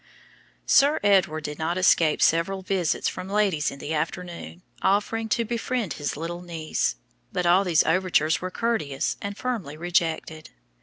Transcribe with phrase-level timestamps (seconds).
[0.65, 5.93] Sir Edward did not escape several visits from ladies in the neighborhood offering to befriend
[5.93, 6.95] his little niece,
[7.31, 10.49] but all these overtures were courteously and firmly rejected.